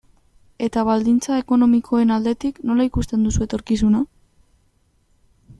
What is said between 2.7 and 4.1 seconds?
nola ikusten duzu etorkizuna?